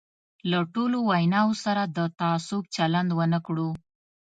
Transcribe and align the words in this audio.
له 0.51 0.59
ټولو 0.73 0.97
ویناوو 1.09 1.59
سره 1.65 1.83
د 1.97 1.99
تعصب 2.19 2.61
چلند 2.75 3.09
ونه 3.17 3.39
کړو. 3.47 3.69